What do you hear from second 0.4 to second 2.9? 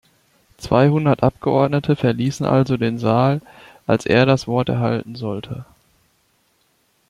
Zweihundert Abgeordnete verließen also